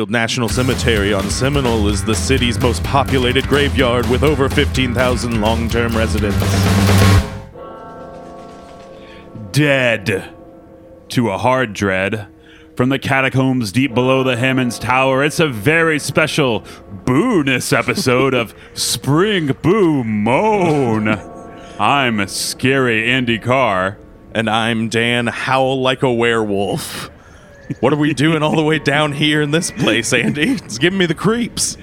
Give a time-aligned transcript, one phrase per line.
[0.00, 5.68] Springfield National Cemetery on Seminole is the city's most populated graveyard with over 15,000 long
[5.68, 6.38] term residents.
[9.52, 10.32] Dead
[11.10, 12.28] to a hard dread.
[12.76, 16.64] From the catacombs deep below the Hammons Tower, it's a very special
[17.04, 21.08] boo-ness episode of Spring Boo Moan.
[21.78, 23.98] I'm scary Andy Carr.
[24.32, 27.10] And I'm Dan Howl Like a Werewolf.
[27.78, 30.50] What are we doing all the way down here in this place, Andy?
[30.54, 31.76] It's giving me the creeps.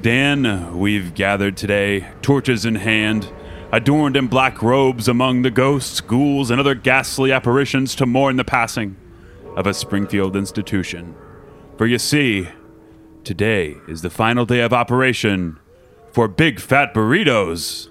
[0.00, 3.28] Dan, we've gathered today, torches in hand,
[3.72, 8.44] adorned in black robes among the ghosts, ghouls, and other ghastly apparitions to mourn the
[8.44, 8.96] passing
[9.56, 11.14] of a Springfield institution.
[11.76, 12.48] For you see,
[13.24, 15.58] today is the final day of operation
[16.12, 17.88] for Big Fat Burritos.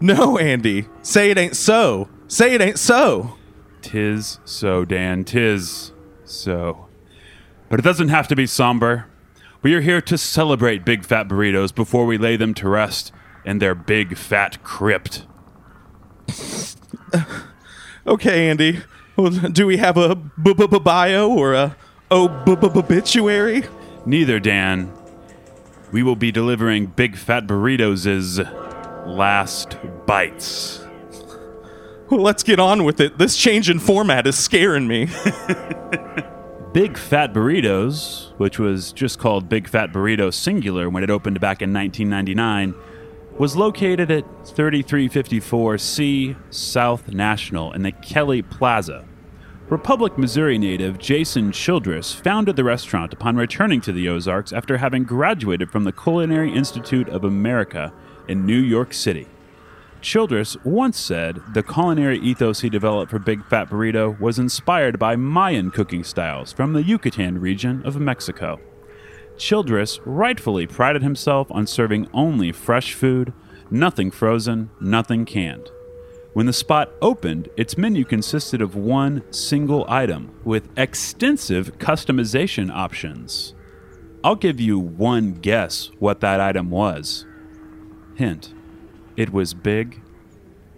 [0.00, 0.86] No, Andy.
[1.02, 2.08] Say it ain't so.
[2.28, 3.36] Say it ain't so.
[3.82, 5.92] Tis so, Dan, tis
[6.34, 6.86] so.
[7.68, 9.06] But it doesn't have to be somber.
[9.62, 13.12] We are here to celebrate Big Fat Burritos before we lay them to rest
[13.44, 15.26] in their big fat crypt.
[18.06, 18.80] Okay, Andy.
[19.16, 21.74] Well, do we have a b- b- b- bio or a
[22.10, 23.64] oh b- b- obituary?
[24.04, 24.92] Neither, Dan.
[25.90, 28.36] We will be delivering Big Fat Burritos'
[29.06, 30.83] last bites.
[32.10, 33.16] Let's get on with it.
[33.16, 35.06] This change in format is scaring me.
[36.74, 41.62] Big Fat Burritos, which was just called Big Fat Burrito Singular when it opened back
[41.62, 42.74] in 1999,
[43.38, 49.06] was located at 3354 C South National in the Kelly Plaza.
[49.70, 55.04] Republic, Missouri native Jason Childress founded the restaurant upon returning to the Ozarks after having
[55.04, 57.94] graduated from the Culinary Institute of America
[58.28, 59.26] in New York City.
[60.04, 65.16] Childress once said the culinary ethos he developed for Big Fat Burrito was inspired by
[65.16, 68.60] Mayan cooking styles from the Yucatan region of Mexico.
[69.38, 73.32] Childress rightfully prided himself on serving only fresh food,
[73.70, 75.70] nothing frozen, nothing canned.
[76.34, 83.54] When the spot opened, its menu consisted of one single item with extensive customization options.
[84.22, 87.24] I'll give you one guess what that item was.
[88.16, 88.52] Hint
[89.16, 90.00] it was big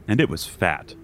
[0.08, 0.94] and it was fat.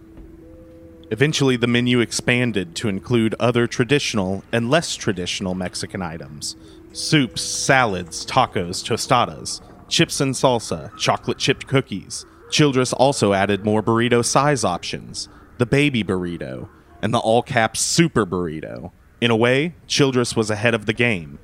[1.11, 6.57] Eventually, the menu expanded to include other traditional and less traditional Mexican items
[6.93, 12.25] soups, salads, tacos, tostadas, chips and salsa, chocolate chipped cookies.
[12.51, 15.29] Childress also added more burrito size options
[15.59, 16.69] the baby burrito
[17.03, 18.91] and the all caps super burrito.
[19.21, 21.39] In a way, Childress was ahead of the game,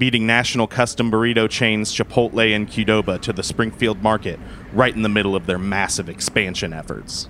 [0.00, 4.40] beating national custom burrito chains Chipotle and Qdoba to the Springfield market
[4.72, 7.28] right in the middle of their massive expansion efforts.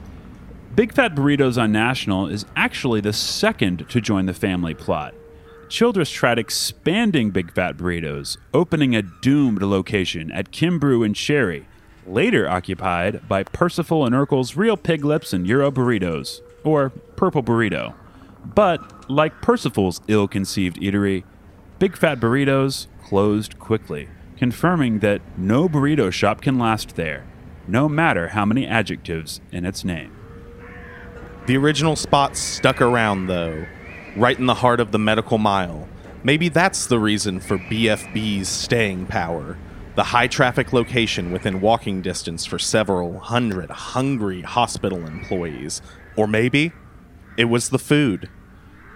[0.77, 5.15] Big Fat Burritos on National is actually the second to join the family plot.
[5.69, 11.67] Childress tried expanding Big Fat Burritos, opening a doomed location at Kimbrough and Cherry,
[12.07, 17.95] later occupied by Percival and Urkel's Real Pig Lips and Euro Burritos, or Purple Burrito.
[18.45, 21.25] But, like Percival's ill conceived eatery,
[21.81, 27.25] Big Fat Burritos closed quickly, confirming that no burrito shop can last there,
[27.67, 30.15] no matter how many adjectives in its name.
[31.47, 33.65] The original spot stuck around, though,
[34.15, 35.89] right in the heart of the medical mile.
[36.23, 39.57] Maybe that's the reason for BFB's staying power.
[39.95, 45.81] The high traffic location within walking distance for several hundred hungry hospital employees.
[46.15, 46.73] Or maybe
[47.39, 48.29] it was the food.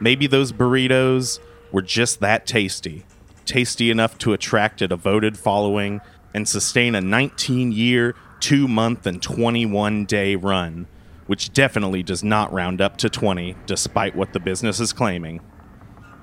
[0.03, 1.39] Maybe those burritos
[1.75, 3.05] were just that tasty.
[3.45, 6.01] Tasty enough to attract a devoted following
[6.33, 10.87] and sustain a 19 year, 2 month, and 21 day run,
[11.27, 15.41] which definitely does not round up to 20, despite what the business is claiming.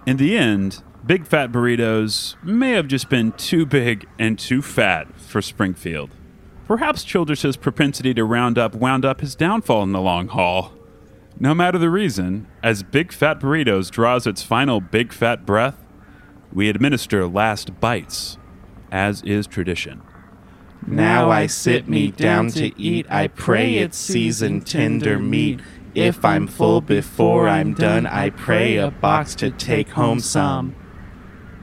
[0.07, 5.19] In the end, Big Fat Burritos may have just been too big and too fat
[5.19, 6.11] for Springfield.
[6.65, 10.71] Perhaps Childress's propensity to round up wound up his downfall in the long haul.
[11.41, 15.83] No matter the reason, as Big Fat Burritos draws its final big fat breath,
[16.53, 18.37] we administer last bites,
[18.91, 20.03] as is tradition.
[20.85, 23.07] Now I sit me down to eat.
[23.09, 25.61] I pray it's seasoned tender meat.
[25.95, 30.75] If I'm full before I'm done, I pray a box to take home some.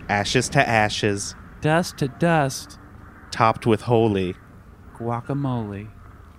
[0.08, 2.80] Ashes to ashes, Dust to dust,
[3.30, 4.34] topped with holy.
[4.96, 5.88] guacamole.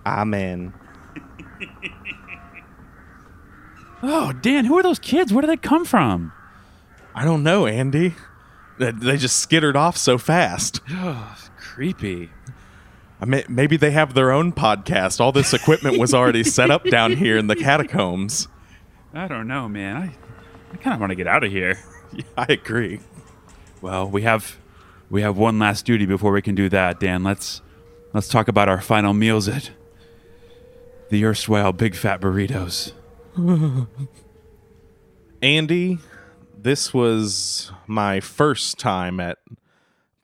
[0.06, 0.74] Amen.
[4.02, 5.34] Oh, Dan, who are those kids?
[5.34, 6.32] Where do they come from?
[7.14, 8.16] I don't know, Andy.
[8.78, 10.80] They- They just skittered off so fast.
[10.92, 12.30] Oh, Creepy.
[13.22, 15.20] I maybe they have their own podcast.
[15.20, 18.48] All this equipment was already set up down here in the catacombs.
[19.14, 19.96] I don't know, man.
[19.98, 20.16] I,
[20.74, 21.78] I kind of want to get out of here.
[22.14, 23.00] Yeah, I agree.
[23.82, 24.58] Well, we have
[25.10, 27.24] We have one last duty before we can do that, Dan.
[27.24, 27.62] Let's
[28.14, 29.72] let's talk about our final meals at
[31.10, 32.94] the erstwhile Big Fat Burritos.
[35.42, 36.00] Andy,
[36.58, 39.38] this was my first time at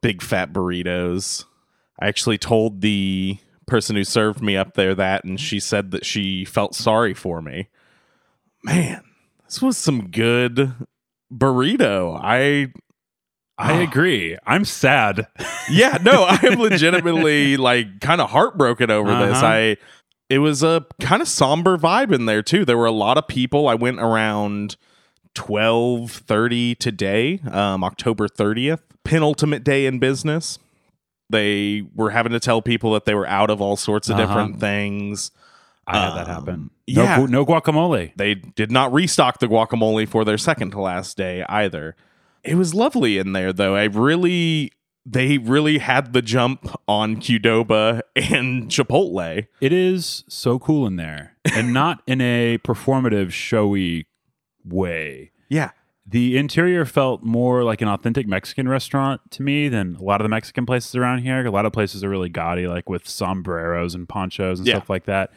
[0.01, 1.45] Big Fat Burritos.
[1.99, 6.05] I actually told the person who served me up there that, and she said that
[6.05, 7.69] she felt sorry for me.
[8.63, 9.03] Man,
[9.45, 10.73] this was some good
[11.33, 12.19] burrito.
[12.21, 12.73] I
[13.57, 14.37] I agree.
[14.45, 15.27] I'm sad.
[15.69, 19.37] yeah, no, I am legitimately like kind of heartbroken over this.
[19.37, 19.45] Uh-huh.
[19.45, 19.77] I
[20.29, 22.65] it was a kind of somber vibe in there too.
[22.65, 23.67] There were a lot of people.
[23.67, 24.75] I went around
[25.35, 30.59] 12:30 today, um October 30th, penultimate day in business.
[31.29, 34.25] They were having to tell people that they were out of all sorts of Uh-huh.
[34.27, 35.31] different things.
[35.87, 36.69] I had that Um, happen.
[36.87, 37.17] yeah.
[37.17, 38.11] No, gu- no guacamole.
[38.15, 41.95] They did not restock the guacamole for their second to last day either.
[42.43, 43.75] It was lovely in there though.
[43.75, 44.71] I really
[45.05, 49.47] they really had the jump on Qdoba and Chipotle.
[49.61, 54.07] It is so cool in there, and not in a performative, showy
[54.63, 55.31] way.
[55.49, 55.71] Yeah.
[56.07, 60.25] The interior felt more like an authentic Mexican restaurant to me than a lot of
[60.25, 61.43] the Mexican places around here.
[61.45, 64.75] A lot of places are really gaudy, like with sombreros and ponchos and Yeah.
[64.75, 65.31] stuff like that.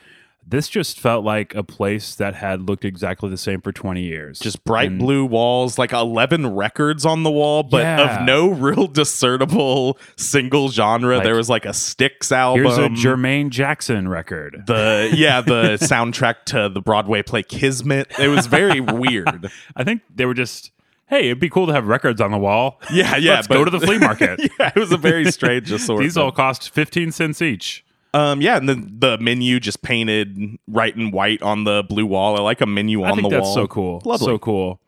[0.50, 4.38] This just felt like a place that had looked exactly the same for 20 years.
[4.38, 8.20] Just bright And- blue walls, like 11 records on the wall, but Yeah.
[8.20, 8.86] of no real
[9.28, 11.16] discernible single genre.
[11.16, 12.64] Like, there was like a Styx album.
[12.64, 14.62] Here's a Jermaine Jackson record.
[14.66, 18.10] the yeah, the soundtrack to the Broadway play Kismet.
[18.18, 19.50] It was very weird.
[19.76, 20.70] I think they were just,
[21.08, 22.80] hey, it'd be cool to have records on the wall.
[22.90, 23.34] Yeah, yeah.
[23.34, 24.40] Let's go to the flea market.
[24.58, 26.06] yeah, it was a very strange assortment.
[26.06, 27.84] These all cost 15 cents each.
[28.14, 32.36] Um, yeah, and then the menu just painted right and white on the blue wall.
[32.36, 33.54] I like a menu on I think the that's wall.
[33.54, 34.02] so cool.
[34.04, 34.24] Lovely.
[34.26, 34.80] So cool.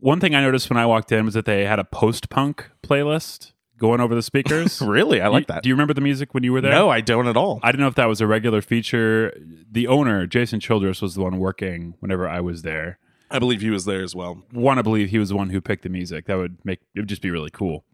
[0.00, 2.70] One thing I noticed when I walked in was that they had a post punk
[2.82, 4.80] playlist going over the speakers.
[4.82, 5.62] Really, I like You- that.
[5.62, 6.72] Do you remember the music when you were there?
[6.72, 7.58] no, I don't at all.
[7.62, 9.34] I didn't know if that was a regular feature.
[9.70, 12.98] The owner, Jason Childress, was the one working whenever I was there.
[13.30, 14.44] I believe he was there as well.
[14.52, 16.26] Want to believe he was the one who picked the music.
[16.26, 17.84] That would make it would just be really cool.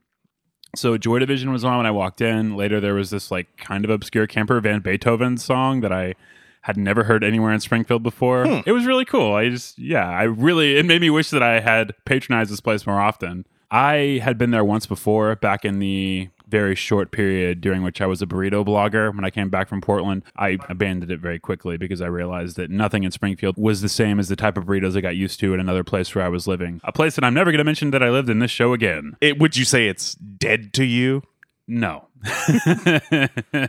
[0.77, 2.57] So Joy Division was on when I walked in.
[2.57, 6.15] Later there was this like kind of obscure Camper Van Beethoven song that I
[6.63, 8.47] had never heard anywhere in Springfield before.
[8.47, 8.61] Hmm.
[8.67, 9.35] It was really cool.
[9.35, 12.87] I just yeah, I really it made me wish that I had patronized this place
[12.87, 13.47] more often.
[13.71, 18.07] I had been there once before back in the very short period during which I
[18.07, 19.15] was a burrito blogger.
[19.15, 22.71] When I came back from Portland, I abandoned it very quickly because I realized that
[22.71, 25.55] nothing in Springfield was the same as the type of burritos I got used to
[25.55, 26.81] in another place where I was living.
[26.85, 29.17] A place that I'm never going to mention that I lived in this show again.
[29.21, 31.23] It, would you say it's dead to you?
[31.67, 32.09] No.
[32.25, 33.29] I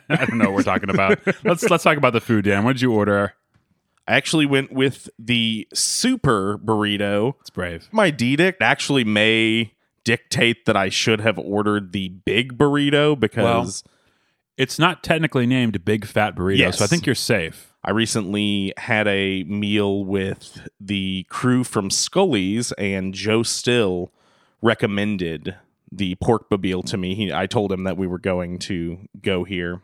[0.09, 1.19] don't know what we're talking about.
[1.45, 2.65] Let's let's talk about the food, Dan.
[2.65, 3.35] What did you order?
[4.07, 7.35] I actually went with the super burrito.
[7.41, 7.87] It's brave.
[7.91, 13.83] My edict actually may dictate that I should have ordered the big burrito because
[14.57, 16.77] It's not technically named Big Fat Burrito, Yes.
[16.79, 17.73] so I think you're safe.
[17.83, 24.11] I recently had a meal with the crew from Scully's, and Joe Still
[24.61, 25.55] recommended
[25.91, 27.15] the pork pibil to me.
[27.15, 29.81] He, I told him that we were going to go here.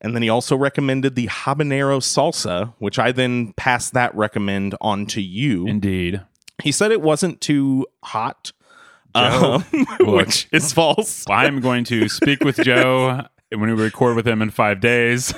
[0.00, 5.06] And then he also recommended the habanero salsa, which I then passed that recommend on
[5.06, 5.66] to you.
[5.66, 6.22] Indeed.
[6.62, 8.52] he said it wasn't too hot,
[9.14, 9.62] um,
[10.00, 11.24] which is false.
[11.30, 15.34] I'm going to speak with Joe when we record with him in five days.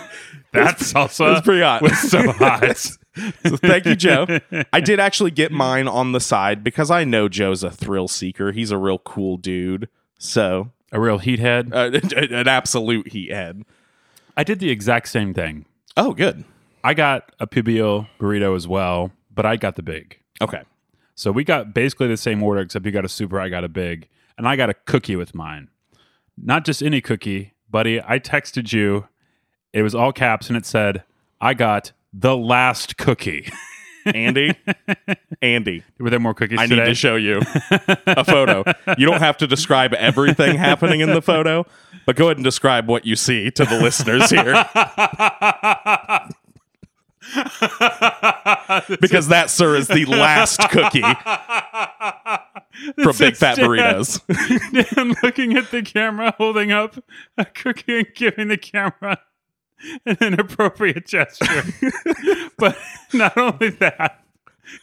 [0.52, 1.82] That's also pretty hot.
[1.82, 2.76] was so hot.
[2.76, 4.26] So thank you, Joe.
[4.72, 8.52] I did actually get mine on the side because I know Joe's a thrill seeker.
[8.52, 9.88] He's a real cool dude.
[10.18, 11.72] So, A real heat head.
[11.72, 13.64] uh, an absolute heat head.
[14.36, 15.64] I did the exact same thing.
[15.96, 16.44] Oh, good.
[16.82, 20.18] I got a pibil burrito as well, but I got the big.
[20.40, 20.62] Okay.
[21.14, 23.68] So we got basically the same order, except you got a super, I got a
[23.68, 25.68] big, and I got a cookie with mine.
[26.36, 28.00] Not just any cookie, buddy.
[28.00, 29.06] I texted you.
[29.72, 31.04] It was all caps, and it said,
[31.40, 33.48] "I got the last cookie."
[34.06, 34.54] Andy,
[35.42, 36.82] Andy, Were there more cookies I today?
[36.82, 37.40] need to show you
[38.06, 38.62] a photo.
[38.98, 41.64] You don't have to describe everything happening in the photo,
[42.04, 44.52] but go ahead and describe what you see to the listeners here.
[49.00, 51.00] because that, sir, is the last cookie
[53.02, 54.20] from Big Fat Dan- Burritos.
[54.94, 56.96] Dan looking at the camera, holding up
[57.36, 59.18] a cookie and giving the camera
[60.06, 61.62] an inappropriate gesture.
[62.58, 62.76] but
[63.12, 64.24] not only that,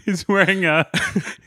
[0.05, 0.87] he's wearing a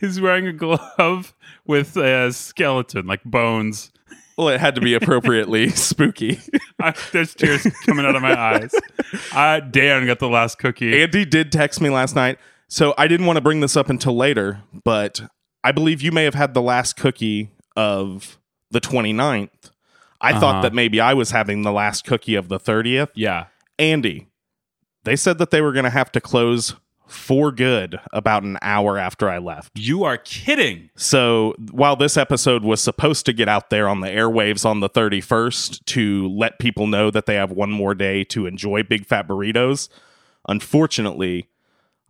[0.01, 1.35] he's wearing a glove
[1.67, 3.91] with a skeleton, like bones.
[4.37, 6.41] Well, it had to be appropriately spooky.
[6.81, 8.75] I, there's tears coming out of my eyes.
[9.33, 11.01] I Dan got the last cookie.
[11.03, 12.39] Andy did text me last night,
[12.69, 15.21] so I didn't want to bring this up until later, but
[15.63, 18.39] I believe you may have had the last cookie of
[18.71, 19.49] the 29th
[20.21, 20.41] I Uh-huh.
[20.41, 23.09] thought that maybe I was having the last cookie of the 30th.
[23.15, 23.47] Yeah.
[23.79, 24.29] Andy,
[25.05, 26.75] they said that they were going to have to close
[27.07, 29.79] for good about an hour after I left.
[29.79, 30.91] You are kidding.
[30.97, 34.89] So while this episode was supposed to get out there on the airwaves on the
[34.89, 39.29] 31st to let people know that they have one more day to enjoy Big Fat
[39.29, 39.89] Burritos,
[40.49, 41.49] unfortunately,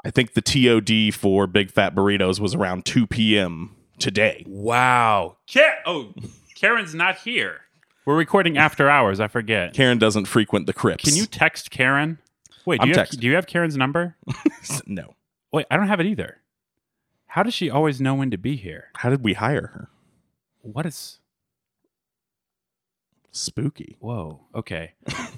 [0.05, 3.75] I think the TOD for Big Fat Burritos was around 2 p.m.
[3.99, 4.45] today.
[4.47, 5.37] Wow.
[5.53, 6.13] Ka- oh,
[6.55, 7.63] Karen's not here.
[8.07, 9.19] We're recording after hours.
[9.19, 9.73] I forget.
[9.73, 11.05] Karen doesn't frequent the crypts.
[11.05, 12.19] Can you text Karen?
[12.67, 14.17] Wait, do I'm you, have, do you have Karen's number?
[14.87, 15.15] no.
[15.53, 16.39] Wait, I don't have it either.
[17.27, 18.89] How does she always know when to be here?
[18.97, 19.89] How did we hire her?
[20.63, 21.19] What is.
[23.33, 23.97] Spooky.
[23.99, 24.41] Whoa.
[24.55, 24.93] Okay.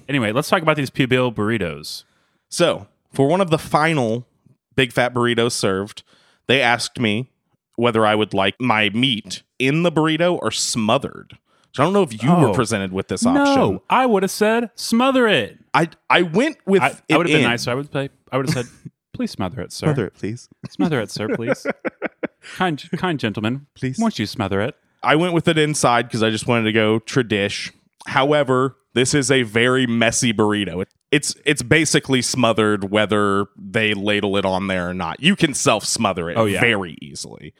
[0.07, 2.03] anyway, let's talk about these Pibil burritos.
[2.49, 4.27] So, for one of the final
[4.75, 6.03] big fat burritos served,
[6.47, 7.31] they asked me
[7.75, 11.37] whether I would like my meat in the burrito or smothered.
[11.77, 12.53] So I don't know if you were Oh.
[12.53, 13.43] presented with this option.
[13.43, 15.57] No, I would have said smother it.
[15.73, 17.49] I I went with I, it I would have been in.
[17.49, 17.63] nice.
[17.63, 18.65] So I would say, I would have said,
[19.13, 19.85] please smother it, sir.
[19.87, 20.49] Smother it, please.
[20.69, 21.65] Smother it, sir, please.
[22.55, 23.97] kind, kind gentleman, Please.
[23.99, 24.75] Won't you smother it?
[25.03, 27.71] I went with it inside because I just wanted to go tradish.
[28.07, 30.81] However, this is a very messy burrito.
[30.81, 35.21] It- It's it's basically smothered whether they ladle it on there or not.
[35.21, 36.59] You can self smother it Oh, yeah.
[36.59, 37.53] very easily.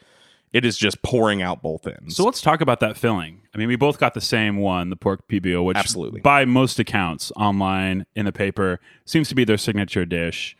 [0.52, 2.16] It is just pouring out both ends.
[2.16, 3.42] So let's talk about that filling.
[3.54, 6.20] I mean, we both got the same one, the pork pibil, which Absolutely.
[6.20, 10.56] by most accounts online in the paper seems to be their signature dish.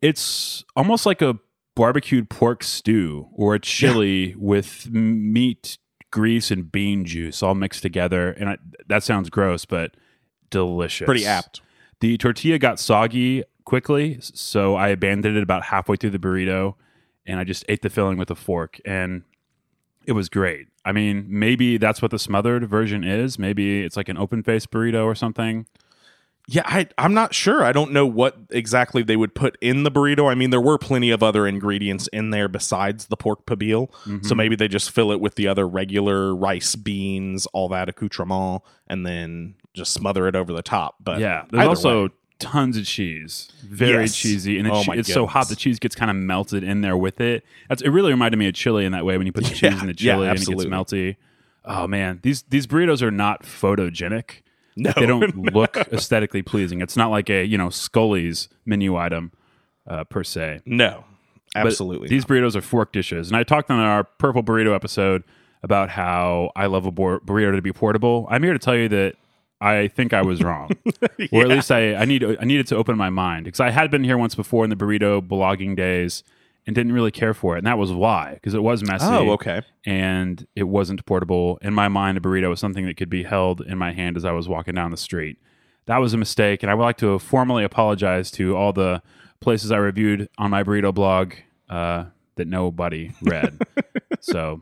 [0.00, 1.38] It's almost like a
[1.74, 5.78] barbecued pork stew or a chili with meat,
[6.12, 8.30] grease, and bean juice all mixed together.
[8.30, 9.96] And I, that sounds gross, but
[10.50, 11.06] delicious.
[11.06, 11.60] pretty apt.
[12.00, 16.74] The tortilla got soggy quickly, so I abandoned it about halfway through the burrito
[17.26, 19.22] and I just ate the filling with a fork and
[20.06, 20.68] it was great.
[20.84, 23.38] I mean, maybe that's what the smothered version is.
[23.38, 25.66] Maybe it's like an open faced burrito or something.
[26.46, 27.64] Yeah, I, I'm not sure.
[27.64, 30.30] I don't know what exactly they would put in the burrito.
[30.30, 33.90] I mean, there were plenty of other ingredients in there besides the pork pibil.
[34.04, 34.24] Mm-hmm.
[34.24, 38.62] So maybe they just fill it with the other regular rice, beans, all that accoutrement,
[38.86, 40.96] and then just smother it over the top.
[41.00, 41.44] But Yeah.
[41.50, 42.10] There's also way.
[42.38, 43.50] Tons of cheese.
[43.64, 44.16] Very Yes.
[44.16, 44.58] cheesy.
[44.58, 47.44] And Oh it's, so hot the cheese gets kind of melted in there with it.
[47.68, 49.62] That's, it really reminded me of chili in that way when you put the cheese
[49.62, 51.16] Yeah, in the yeah, chili and it gets melty.
[51.64, 54.42] Oh man, these these burritos are not photogenic.
[54.76, 56.80] no, they don't look aesthetically pleasing.
[56.82, 59.32] It's not like a you know Scully's menu item
[59.86, 60.60] uh, per se.
[60.66, 61.04] no,
[61.54, 62.08] But absolutely.
[62.08, 65.22] these burritos are fork dishes, and I talked on our purple burrito episode
[65.62, 68.26] about how I love a bur- burrito to be portable.
[68.30, 69.14] I'm here to tell you that
[69.64, 70.70] I think I was wrong,
[71.32, 73.90] or at least I I need I needed to open my mind because I had
[73.90, 76.22] been here once before in the burrito blogging days
[76.66, 79.30] and didn't really care for it, and that was why because it was messy oh,
[79.32, 79.62] okay.
[79.86, 81.58] and it wasn't portable.
[81.62, 84.26] In my mind, a burrito was something that could be held in my hand as
[84.26, 85.38] I was walking down the street.
[85.86, 89.02] That was a mistake, and I would like to formally apologize to all the
[89.40, 91.32] places I reviewed on my burrito blog
[91.70, 92.04] uh,
[92.36, 93.58] that nobody read.
[94.20, 94.60] so,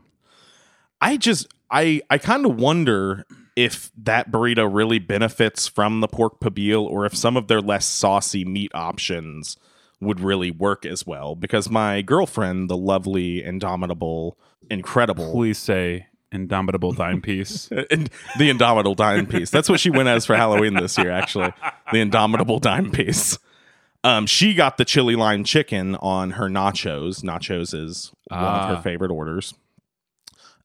[1.01, 6.39] I just I I kind of wonder if that burrito really benefits from the pork
[6.39, 9.57] pibil or if some of their less saucy meat options
[10.01, 11.35] would really work as well.
[11.35, 14.37] Because my girlfriend the lovely indomitable
[14.69, 17.69] incredible please say indomitable dime piece.
[17.91, 19.49] and the indomitable dime piece.
[19.51, 21.53] That's what she went as for halloween this year actually.
[21.91, 23.37] The indomitable dime piece.
[24.05, 27.23] Um, she got the chili lime chicken on her nachos.
[27.23, 28.75] Nachos is one of Ah.
[28.75, 29.53] her favorite orders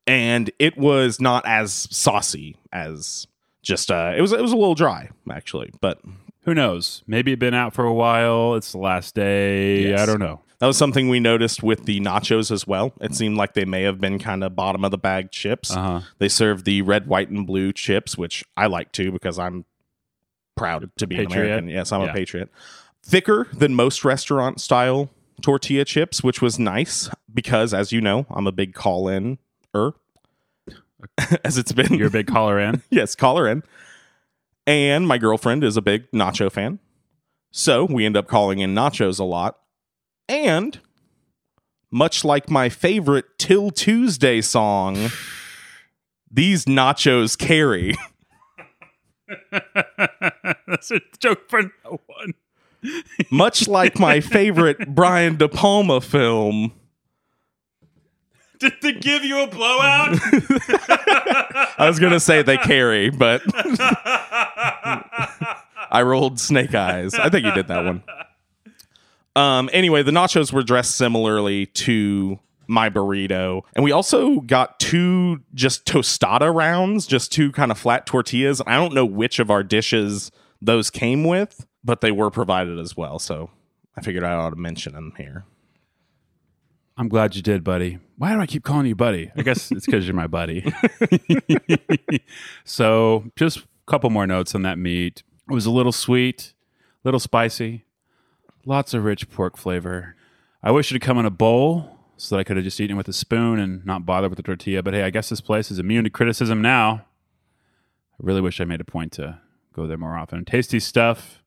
[0.09, 3.27] and it was not as saucy as
[3.63, 6.01] just uh it was it was a little dry actually but
[6.43, 7.03] Who knows?
[7.07, 8.55] Maybe been out for a while.
[8.55, 9.89] It's the last day.
[9.91, 10.01] Yes.
[10.01, 10.41] I don't know.
[10.61, 13.83] that was something we noticed with the nachos as well it seemed like they may
[13.83, 16.01] have been kind of bottom of the bag chips Uh-huh.
[16.19, 19.65] they served the red white and blue chips which i like too because i'm
[20.57, 22.11] proud to be an american yes i'm Yeah.
[22.11, 22.49] a patriot
[23.05, 25.11] thicker than most restaurant style
[25.43, 29.39] tortilla chips which was nice because as you know i'm a big call in
[29.79, 29.95] er
[31.45, 32.83] as it's been You're a big caller in.
[32.91, 33.63] yes, caller in.
[34.67, 36.79] And my girlfriend is a big nacho fan.
[37.51, 39.59] So we end up calling in nachos a lot.
[40.29, 40.81] And
[41.91, 45.11] much like my favorite 'Til Tuesday song,
[46.31, 47.95] these nachos carry.
[50.67, 52.35] That's a joke for no one.
[53.31, 56.73] much like my favorite Brian De Palma film.
[58.61, 60.19] Did they give you a blowout?
[61.79, 63.43] I was going to say they carry, but
[65.91, 67.15] I rolled snake eyes.
[67.15, 68.03] I think you did that one.
[69.37, 73.63] Um, anyway, the nachos were dressed similarly to my burrito.
[73.75, 78.61] And we also got two just tostada rounds, just two kind of flat tortillas.
[78.67, 82.97] I don't know which of our dishes those came with, but they were provided as
[82.97, 83.21] well.
[83.21, 83.51] So
[83.97, 85.45] I figured I ought to mention them here.
[86.99, 87.99] I'm glad you did, buddy.
[88.17, 89.31] Why do I keep calling you buddy?
[89.37, 90.73] I guess it's because you're my buddy.
[92.65, 95.23] so, just a couple more notes on that meat.
[95.49, 96.55] It was a little sweet,
[97.05, 97.85] a little spicy,
[98.67, 100.17] lots of rich pork flavor.
[100.61, 102.97] I wish it had come in a bowl so that I could have just eaten
[102.97, 104.83] it with a spoon and not bothered with the tortilla.
[104.83, 107.05] But hey, I guess this place is immune to criticism now.
[108.15, 109.39] I really wish I made a point to
[109.73, 110.45] go there more often.
[110.45, 111.45] Tasty stuff,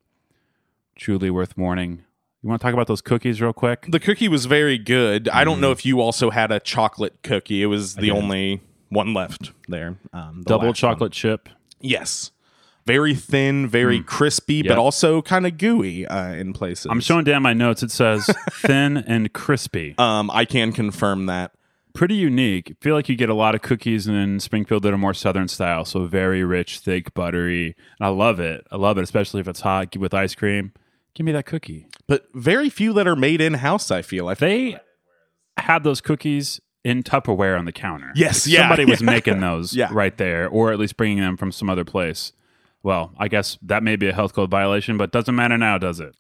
[0.96, 2.06] truly worth mourning.
[2.44, 3.86] You want to talk about those cookies real quick?
[3.88, 5.30] The cookie was very good.
[5.30, 7.62] I don't know if you also had a chocolate cookie.
[7.62, 9.98] It was the only one left there.
[10.12, 11.50] Um, the Double last chocolate chip.
[11.80, 12.32] Yes.
[12.88, 14.66] Very thin, very crispy, Yep.
[14.70, 16.88] but also kind of gooey uh, in places.
[16.90, 17.84] I'm showing down my notes.
[17.84, 19.94] It says thin and crispy.
[20.00, 21.52] Um, I can confirm that.
[21.94, 22.76] Pretty unique.
[22.82, 25.86] feel like you get a lot of cookies in Springfield that are more southern style,
[25.86, 27.76] so very rich, thick, buttery.
[28.00, 28.66] And I love it.
[28.72, 30.72] I love it, especially if it's hot with ice cream.
[31.14, 31.88] Give me that cookie.
[32.08, 33.92] But very few that are made in house.
[33.92, 34.28] I feel.
[34.28, 34.78] I They
[35.58, 38.12] had those cookies in Tupperware on the counter.
[38.16, 39.90] Yes, Like, yeah, Somebody was making those Yeah.
[39.92, 42.32] right there, or at least bringing them from some other place.
[42.82, 46.00] Well, I guess that may be a health code violation, but doesn't matter now, does
[46.00, 46.16] it?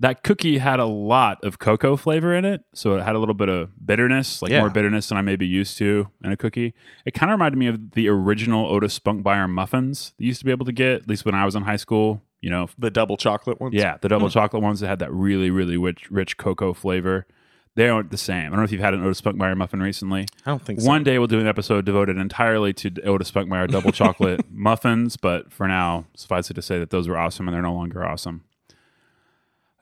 [0.00, 3.34] That cookie had a lot of cocoa flavor in it, so it had a little
[3.36, 4.58] bit of bitterness, like Yeah.
[4.60, 6.74] more bitterness than I may be used to in a cookie.
[7.06, 10.44] It kind of reminded me of the original Otis Spunkmeyer muffins that you used to
[10.44, 12.22] be able to get, at least when I was in high school.
[12.42, 13.72] You know, the double chocolate ones.
[13.74, 17.26] yeah, the double chocolate ones that had that really, really rich, rich cocoa flavor.
[17.74, 18.46] They aren't the same.
[18.46, 20.26] I don't know if you've had an Otis Spunkmeyer muffin recently.
[20.44, 20.86] I don't think so.
[20.86, 25.50] One day we'll do an episode devoted entirely to Otis Spunkmeyer double chocolate muffins, but
[25.50, 28.42] for now, suffice it to say that those were awesome and they're no longer awesome.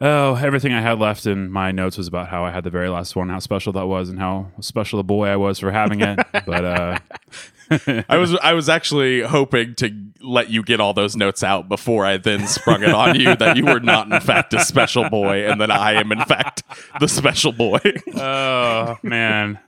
[0.02, 2.88] Oh, everything I had left in my notes was about how I had the very
[2.88, 6.00] last one, how special that was, and how special a boy I was for having
[6.00, 6.18] it.
[6.46, 6.98] but uh,
[7.70, 12.04] I was I was actually hoping to let you get all those notes out before
[12.04, 15.48] I then sprung it on you that you were not in fact a special boy
[15.48, 16.64] and that I am in fact
[16.98, 17.80] the special boy.
[18.16, 19.60] oh man,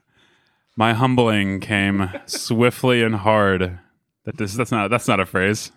[0.76, 3.78] my humbling came swiftly and hard.
[4.24, 5.70] That is, that's not that's not a phrase.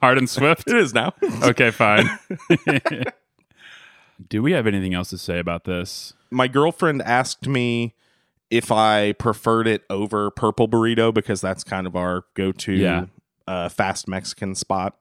[0.00, 0.68] Hard and swift.
[0.68, 1.14] it is now.
[1.42, 2.06] Okay, fine.
[4.28, 6.14] Do we have anything else to say about this?
[6.30, 7.94] My girlfriend asked me
[8.50, 13.06] if I preferred it over purple burrito because that's kind of our go-to Yeah.
[13.46, 14.96] uh, fast Mexican spot.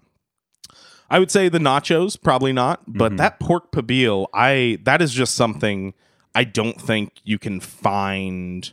[1.10, 5.34] I would say the nachos, probably not, but that pork pibil, I that is just
[5.36, 5.96] something
[6.36, 8.72] I don't think you can find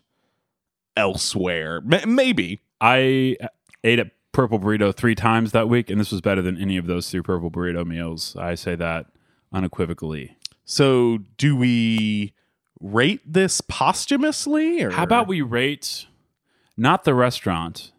[0.97, 1.83] elsewhere.
[1.91, 3.37] M- maybe I
[3.83, 6.87] ate at Purple Burrito three times that week, and this was better than any of
[6.87, 8.37] those three Purple Burrito meals.
[8.37, 9.07] I say that
[9.53, 10.37] unequivocally.
[10.67, 12.35] So, do we
[12.81, 14.83] rate this posthumously?
[14.83, 16.07] Or How about we rate
[16.77, 17.93] not the restaurant,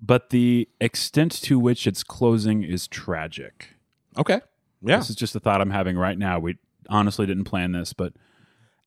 [0.00, 3.70] but the extent to which its closing is tragic?
[4.16, 4.40] Okay,
[4.82, 4.98] yeah.
[4.98, 6.38] This is just a thought I'm having right now.
[6.38, 8.12] We honestly didn't plan this, but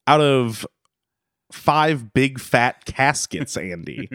[0.07, 0.65] Out of
[1.51, 4.09] five big fat caskets, Andy,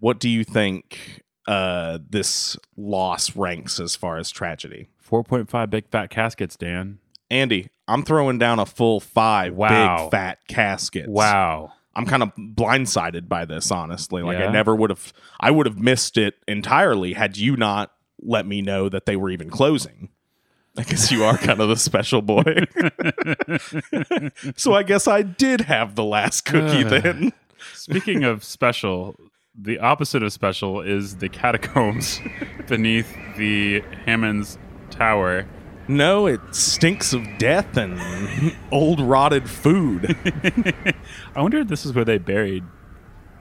[0.00, 4.88] what do you think uh, this loss ranks as far as tragedy?
[5.08, 6.98] 4.5 big fat caskets, Dan.
[7.30, 10.04] Andy, I'm throwing down a full five Wow.
[10.04, 11.08] big fat caskets.
[11.08, 11.72] Wow.
[11.94, 14.22] I'm kind of blindsided by this, honestly.
[14.22, 14.46] Like Yeah?
[14.46, 18.62] I never would have, I would have missed it entirely had you not let me
[18.62, 20.08] know that they were even closing.
[20.76, 22.64] I guess you are kind of the special boy.
[24.56, 26.88] so I guess I did have the last cookie ah.
[26.88, 27.32] then.
[27.74, 29.14] Speaking of special,
[29.54, 32.20] the opposite of special is the catacombs
[32.68, 34.56] beneath the Hammons
[34.90, 35.46] Tower.
[35.88, 40.16] No, it stinks of death and old rotted food.
[41.34, 42.64] I wonder if this is where they buried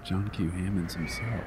[0.04, 0.49] John Q.
[0.49, 1.43] Hammons himself.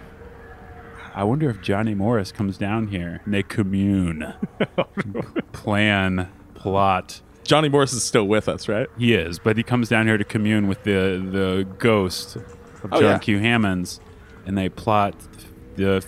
[1.14, 4.34] I wonder if Johnny Morris comes down here and they commune,
[5.52, 7.20] plan, plot.
[7.44, 8.88] Johnny Morris is still with us, right?
[8.98, 12.44] He is, but he comes down here to commune with the the ghost of
[12.92, 13.18] Oh, John yeah.
[13.18, 13.38] Q.
[13.38, 14.00] Hammons,
[14.46, 15.14] and they plot
[15.76, 16.04] the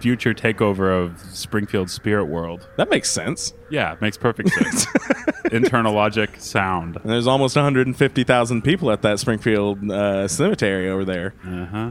[0.00, 2.68] future takeover of Springfield Spirit World.
[2.76, 3.52] That makes sense.
[3.70, 4.86] Yeah, makes perfect sense.
[5.52, 6.96] Internal logic, sound.
[6.96, 11.34] And there's almost 150,000 people at that Springfield uh, cemetery over there.
[11.44, 11.90] Uh huh.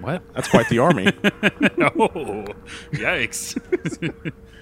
[0.00, 0.22] What?
[0.34, 1.06] That's quite the army.
[1.24, 2.44] oh,
[2.92, 3.56] yikes!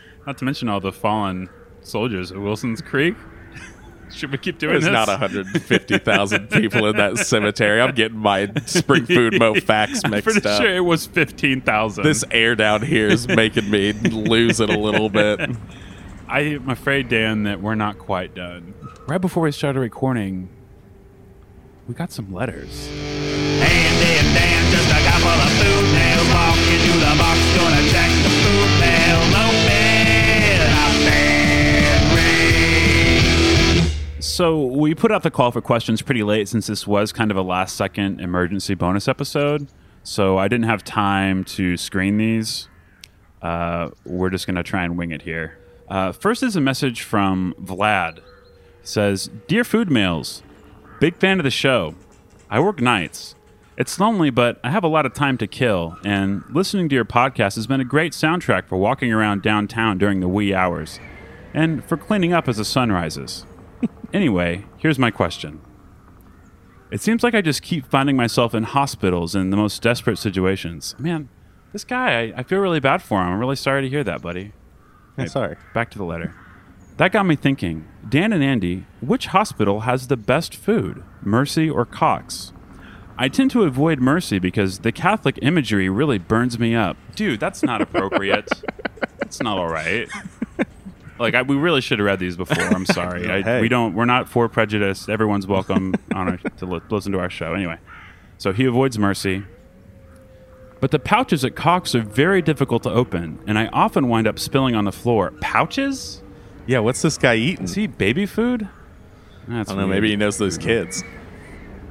[0.26, 1.48] Not to mention all the fallen
[1.80, 3.16] soldiers at Wilson's Creek.
[4.12, 4.92] Should we keep doing There's this?
[4.92, 7.80] not 150,000 people in that cemetery.
[7.80, 10.60] I'm getting my spring food mo facts I'm mixed pretty up.
[10.62, 12.04] sure it was fifteen thousand.
[12.04, 15.40] This air down here is making me lose it a little bit.
[16.28, 18.74] I'm afraid, Dan, that we're not quite done.
[19.06, 20.48] Right before we started recording,
[21.88, 22.88] we got some letters.
[22.88, 26.28] Andy and Dan, just a couple of food nails.
[26.32, 28.11] Walk into the box, gonna check
[34.32, 37.36] So we put out the call for questions pretty late since this was kind of
[37.36, 39.68] a last second emergency bonus episode.
[40.04, 42.66] So I didn't have time to screen these.
[43.42, 45.58] Uh, we're just going to try and wing it here.
[45.86, 48.16] Uh, first is a message from Vlad.
[48.20, 48.24] It
[48.84, 50.42] says, Dear Food Mails,
[50.98, 51.94] big fan of the show.
[52.48, 53.34] I work nights.
[53.76, 57.04] It's lonely, but I have a lot of time to kill, and listening to your
[57.04, 61.00] podcast has been a great soundtrack for walking around downtown during the wee hours,
[61.52, 63.44] and for cleaning up as the sun rises.
[64.12, 65.58] Anyway, here's my question.
[66.90, 70.94] It seems like I just keep finding myself in hospitals in the most desperate situations.
[70.98, 71.30] Man,
[71.72, 73.28] this guy, I, I feel really bad for him.
[73.28, 74.52] I'm really sorry to hear that, buddy.
[75.16, 75.56] I'm hey, sorry.
[75.72, 76.34] Back to the letter.
[76.98, 81.86] That got me thinking Dan and Andy, which hospital has the best food, Mercy or
[81.86, 82.52] Cox?
[83.16, 86.96] I tend to avoid Mercy because the Catholic imagery really burns me up.
[87.14, 88.48] Dude, that's not appropriate.
[89.18, 90.08] that's not all right.
[91.18, 92.62] Like I, we really should have read these before.
[92.64, 93.28] I'm sorry.
[93.30, 93.60] I, Hey.
[93.60, 93.94] We don't.
[93.94, 95.08] We're not for prejudice.
[95.08, 97.54] Everyone's welcome on our, to li- listen to our show.
[97.54, 97.76] Anyway,
[98.38, 99.44] so he avoids mercy.
[100.80, 104.38] But the pouches at Cox are very difficult to open, and I often wind up
[104.40, 105.30] spilling on the floor.
[105.40, 106.22] Pouches?
[106.66, 107.64] Yeah, what's this guy eating?
[107.66, 108.68] Is he baby food?
[109.46, 109.86] That's I don't know.
[109.88, 109.96] weird.
[110.02, 111.04] Maybe he knows those kids.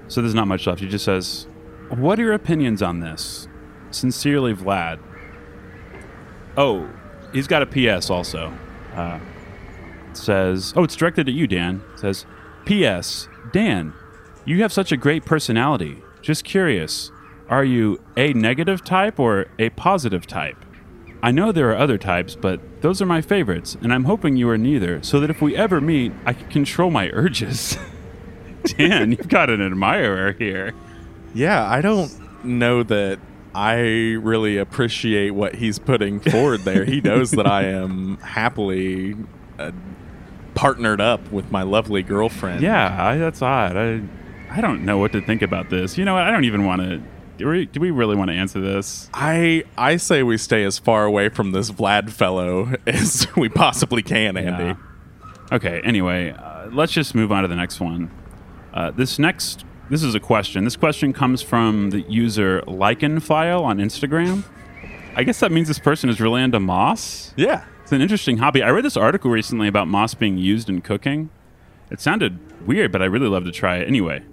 [0.09, 0.81] So there's not much left.
[0.81, 1.47] He just says,
[1.89, 3.47] What are your opinions on this?
[3.91, 4.99] Sincerely, Vlad.
[6.57, 6.89] Oh,
[7.31, 8.53] he's got a PS also.
[8.93, 9.19] Uh,
[10.13, 11.81] says, Oh, it's directed at you, Dan.
[11.95, 12.25] Says,
[12.65, 13.27] P.S.
[13.51, 13.93] Dan,
[14.45, 16.01] you have such a great personality.
[16.21, 17.11] Just curious,
[17.49, 20.57] are you a negative type or a positive type?
[21.23, 24.49] I know there are other types, but those are my favorites, and I'm hoping you
[24.49, 27.77] are neither, so that if we ever meet, I can control my urges.
[28.77, 30.73] Dan, you've got an admirer here.
[31.33, 32.11] Yeah, I don't
[32.43, 33.19] know that
[33.53, 33.75] I
[34.21, 36.85] really appreciate what he's putting forward there.
[36.85, 39.15] he knows that I am happily
[39.59, 39.71] uh,
[40.55, 42.61] partnered up with my lovely girlfriend.
[42.61, 43.75] Yeah, I, that's odd.
[43.75, 44.01] I,
[44.49, 45.97] I don't know what to think about this.
[45.97, 46.23] You know what?
[46.23, 47.01] I don't even want to.
[47.37, 49.09] Do we, do we really want to answer this?
[49.13, 54.03] I I say we stay as far away from this Vlad fellow as we possibly
[54.03, 54.63] can, Andy.
[54.63, 54.75] Yeah.
[55.51, 55.81] Okay.
[55.83, 58.11] Anyway, uh, let's just move on to the next one.
[58.73, 60.63] Uh, this next, this is a question.
[60.63, 64.45] This question comes from the user File on Instagram.
[65.17, 67.33] I guess that means this person is really into moss.
[67.35, 67.65] Yeah.
[67.83, 68.63] It's an interesting hobby.
[68.63, 71.29] I read this article recently about moss being used in cooking.
[71.89, 73.87] It sounded weird, but I really love to try it.
[73.89, 74.23] Anyway,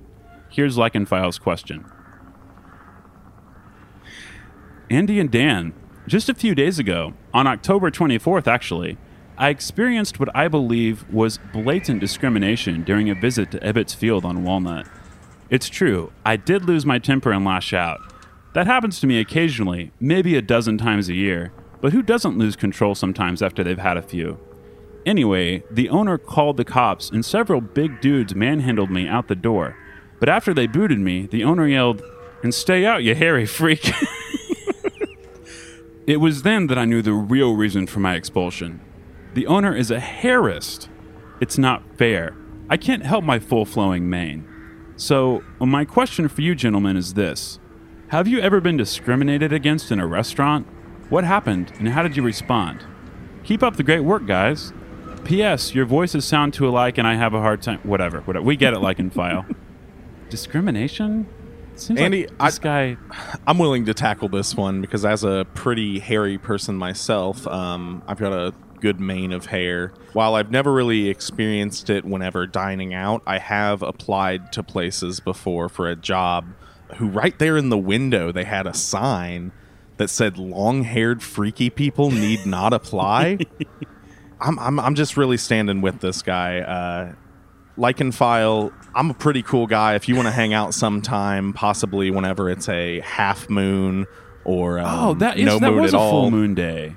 [0.49, 1.85] here's File's question.
[4.89, 5.75] Andy and Dan,
[6.07, 8.97] just a few days ago, on October 24th actually,
[9.37, 14.45] I experienced what I believe was blatant discrimination during a visit to Ebbets Field on
[14.45, 14.87] Walnut.
[15.51, 18.01] It's true, I did lose my temper and lash out.
[18.53, 22.57] That happens to me occasionally, maybe a dozen times a year, but who doesn't lose
[22.57, 24.39] control sometimes after they've had a few?
[25.07, 29.77] Anyway, the owner called the cops and several big dudes manhandled me out the door.
[30.21, 32.03] But after they booted me, the owner yelled,
[32.43, 33.89] And stay out, you hairy freak.
[36.07, 38.81] it was then that I knew the real reason for my expulsion.
[39.35, 40.89] The owner is a hairist.
[41.41, 42.35] It's not fair.
[42.69, 44.48] I can't help my full flowing mane.
[44.99, 47.61] So, my question for you gentlemen is this
[48.09, 50.67] Have you ever been discriminated against in a restaurant?
[51.09, 52.85] What happened and how did you respond?
[53.45, 54.73] Keep up the great work, guys.
[55.25, 55.73] P.S.
[55.73, 57.79] Your voices sound too alike and I have a hard time.
[57.85, 58.45] Whatever, whatever.
[58.45, 59.47] We get it, like and file.
[60.31, 61.29] Discrimination?
[61.77, 62.97] Seems Andy, like this guy.
[63.47, 68.19] I'm willing to tackle this one because as a pretty hairy person myself, um, I've
[68.19, 69.93] got a good mane of hair.
[70.13, 75.69] While I've never really experienced it whenever dining out, I have applied to places before
[75.69, 76.47] for a job
[76.97, 79.53] who right there in the window they had a sign
[79.99, 83.39] that said long-haired freaky people need not apply.
[84.41, 86.61] I'm, I'm I'm just really standing with this guy.
[86.61, 87.13] Uh,
[87.77, 91.53] like and file i'm a pretty cool guy if you want to hang out sometime
[91.53, 94.05] possibly whenever it's a half moon
[94.49, 96.97] or um, Oh, that is no that moon was at a all full moon day.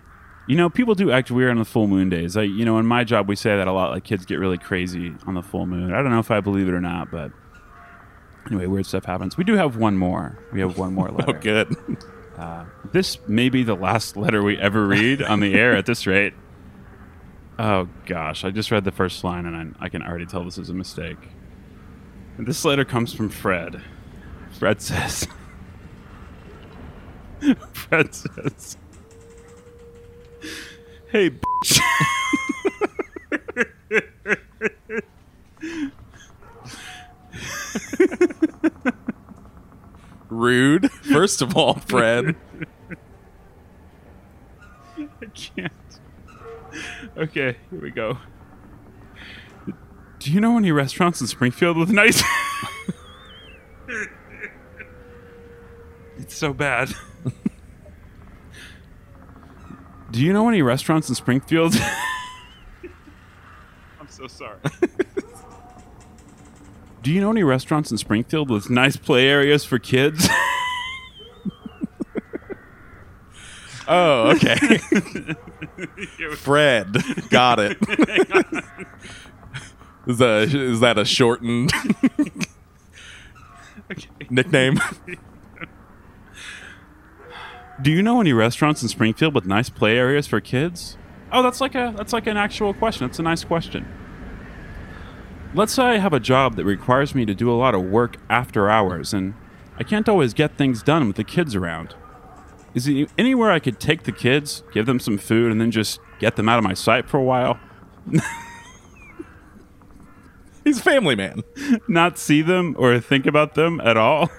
[0.52, 2.36] You know, people do act weird on the full moon days.
[2.36, 3.92] I, you know, in my job, we say that a lot.
[3.92, 5.94] Like kids get really crazy on the full moon.
[5.94, 7.32] I don't know if I believe it or not, but
[8.48, 9.38] anyway, weird stuff happens.
[9.38, 10.38] We do have one more.
[10.52, 11.38] We have one more letter.
[11.38, 11.74] oh good
[12.38, 16.06] uh, This may be the last letter we ever read on the air at this
[16.06, 16.34] rate.
[17.58, 20.58] Oh gosh, I just read the first line and I, I can already tell this
[20.58, 21.30] is a mistake.
[22.38, 23.82] And this letter comes from Fred.
[24.60, 25.30] Fred says.
[27.72, 28.76] Fred says.
[31.12, 31.80] Hey, bitch.
[40.30, 40.90] Rude.
[40.90, 42.38] First of all, Fred.
[44.98, 45.74] I can't.
[47.18, 48.18] Okay, here we go.
[50.20, 52.24] Do you know any restaurants in Springfield with nice?
[56.18, 56.94] it's so bad.
[60.12, 61.74] Do you know any restaurants in Springfield?
[64.00, 64.60] I'm so sorry.
[67.02, 70.28] Do you know any restaurants in Springfield with nice play areas for kids?
[73.94, 74.78] Oh, okay.
[76.38, 76.96] Fred.
[77.30, 77.78] Got it.
[80.08, 81.74] is, that, is that a shortened
[84.30, 84.80] nickname?
[87.82, 90.98] Do you know any restaurants in Springfield with nice play areas for kids?
[91.32, 93.08] Oh, that's like a that's like an actual question.
[93.08, 93.88] It's a nice question.
[95.56, 98.18] Let's say I have a job that requires me to do a lot of work
[98.30, 99.34] after hours and
[99.78, 101.96] I can't always get things done with the kids around.
[102.76, 106.00] Is there anywhere I could take the kids, give them some food and then just
[106.20, 107.60] get them out of my sight for a while?
[110.64, 111.42] He's a family man.
[111.88, 114.30] Not see them or think about them at all?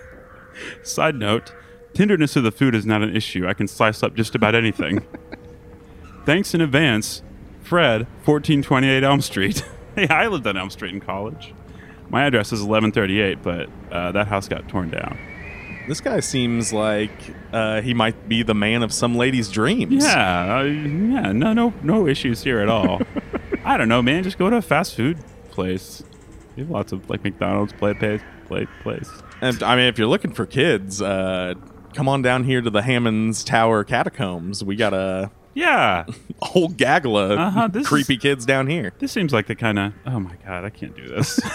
[0.83, 1.53] Side note,
[1.95, 3.47] tenderness of the food is not an issue.
[3.47, 5.07] I can slice up just about anything.
[6.25, 7.23] Thanks in advance,
[7.63, 9.65] Fred, 1428 Elm Street.
[9.97, 11.55] hey, I lived on Elm Street in college.
[12.09, 15.19] My address is 1138, but uh, that house got torn down.
[15.89, 17.11] This guy seems like
[17.53, 20.05] uh, he might be the man of some lady's dreams.
[20.05, 23.03] Yeah, uh, yeah, no, no, no issues here at all.
[23.65, 24.23] I don't know, man.
[24.23, 25.19] Just go to a fast food
[25.51, 26.05] place.
[26.57, 29.11] You have lots of like McDonald's, play place, play place.
[29.41, 31.55] And, I mean, if you're looking for kids, uh,
[31.95, 34.65] come on down here to the Hammons Tower catacombs.
[34.65, 36.05] We got a Yeah,
[36.43, 38.93] whole gaggle of Uh-huh, creepy is- kids down here.
[38.99, 39.93] this seems like the kind of.
[40.07, 41.39] Oh my god, I can't do this.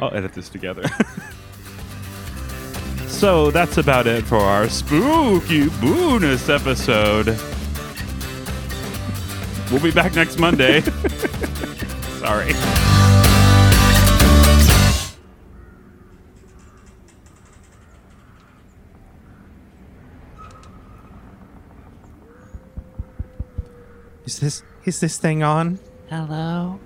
[0.00, 0.84] I'll edit this together.
[3.08, 7.28] so that's about it for our spooky bonus episode.
[9.72, 10.82] We'll be back next Monday.
[12.20, 12.52] Sorry.
[24.26, 25.78] Is this is this thing on?
[26.08, 26.78] Hello?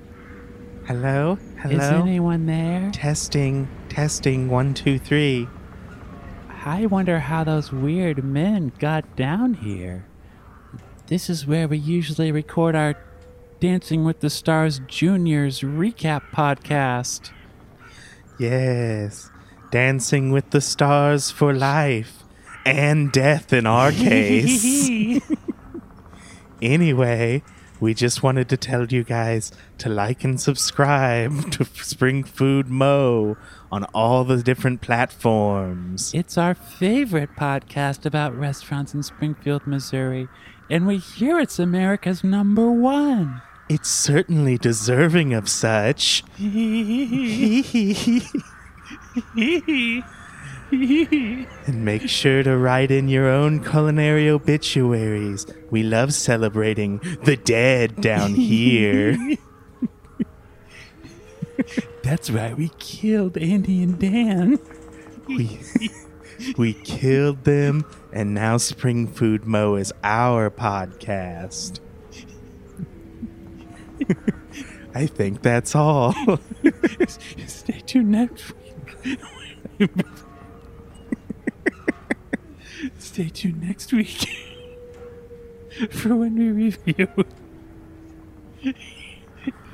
[0.87, 1.39] Hello?
[1.59, 1.75] Hello?
[1.77, 2.91] Is anyone there?
[2.93, 5.49] testing, testing, one, two, three.
[6.65, 10.07] I wonder how those weird men got down here.
[11.07, 12.95] This is where we usually record our
[13.61, 17.31] Dancing with the Stars Juniors recap podcast.
[18.39, 19.31] Yes.
[19.71, 22.23] Dancing with the stars for life.
[22.65, 25.21] And death in our case.
[26.63, 27.43] Anyway,
[27.81, 33.37] we just wanted to tell you guys to like and subscribe to Spring Food Mo
[33.73, 36.13] on all the different platforms.
[36.15, 40.29] It's our favorite podcast about restaurants in Springfield, Missouri,
[40.69, 43.41] and we hear it's America's number one.
[43.69, 46.25] It's certainly deserving of such.
[50.71, 55.47] and make sure to write in your own culinary obituaries.
[55.71, 59.17] We love celebrating the dead down here.
[62.03, 64.59] That's right, we killed Andy and Dan.
[65.29, 65.61] we,
[66.57, 71.81] we killed them, and now Spring Food Mo is our podcast.
[74.95, 76.15] I think that's all.
[77.47, 78.53] Stay tuned next
[79.05, 79.21] week.
[83.13, 84.25] Stay tuned next week
[85.91, 87.09] for when we review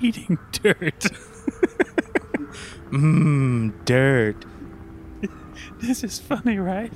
[0.01, 1.01] eating dirt.
[2.91, 4.43] Mmm, dirt.
[5.83, 6.91] This is funny, right?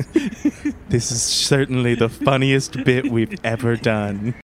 [0.88, 4.33] This is certainly the funniest bit we've ever done.